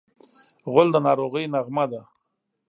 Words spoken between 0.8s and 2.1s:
د ناروغۍ نغمه ده.